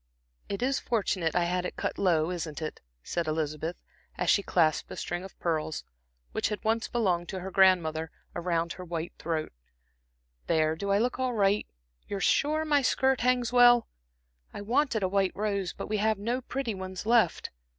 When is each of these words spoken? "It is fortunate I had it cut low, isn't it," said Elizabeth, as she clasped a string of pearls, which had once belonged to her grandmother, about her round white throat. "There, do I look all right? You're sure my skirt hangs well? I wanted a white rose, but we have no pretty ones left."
"It 0.49 0.63
is 0.63 0.79
fortunate 0.79 1.35
I 1.35 1.43
had 1.43 1.63
it 1.63 1.75
cut 1.75 1.99
low, 1.99 2.31
isn't 2.31 2.59
it," 2.59 2.79
said 3.03 3.27
Elizabeth, 3.27 3.75
as 4.17 4.31
she 4.31 4.41
clasped 4.41 4.89
a 4.89 4.95
string 4.95 5.23
of 5.23 5.37
pearls, 5.37 5.83
which 6.31 6.49
had 6.49 6.63
once 6.63 6.87
belonged 6.87 7.29
to 7.29 7.41
her 7.41 7.51
grandmother, 7.51 8.09
about 8.33 8.73
her 8.73 8.83
round 8.85 8.89
white 8.89 9.13
throat. 9.19 9.51
"There, 10.47 10.75
do 10.75 10.89
I 10.89 10.97
look 10.97 11.19
all 11.19 11.33
right? 11.33 11.67
You're 12.07 12.19
sure 12.19 12.65
my 12.65 12.81
skirt 12.81 13.21
hangs 13.21 13.53
well? 13.53 13.87
I 14.51 14.61
wanted 14.61 15.03
a 15.03 15.07
white 15.07 15.33
rose, 15.35 15.71
but 15.71 15.85
we 15.87 15.97
have 15.97 16.17
no 16.17 16.41
pretty 16.41 16.73
ones 16.73 17.05
left." 17.05 17.51